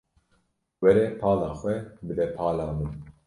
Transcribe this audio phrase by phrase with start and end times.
[0.83, 1.75] Were pala xwe
[2.07, 2.91] bide pala min.